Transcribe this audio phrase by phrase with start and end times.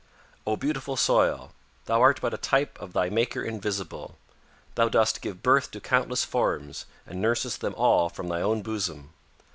[0.47, 1.51] "O beautiful soil!
[1.85, 4.17] Thou art but a type of thy maker invisible.
[4.73, 9.11] Thou dost give birth to countless forms and nursest them all from thy own bosom.